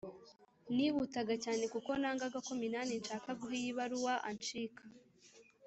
[0.75, 4.83] nihuta cyane kuko nangaga ko Minani nshaka guha iyi baruwa anshika